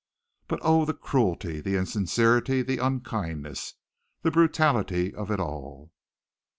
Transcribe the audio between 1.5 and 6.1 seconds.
the insincerity, the unkindness, the brutality of it all.